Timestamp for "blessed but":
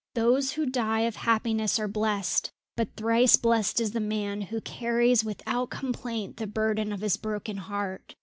1.87-2.95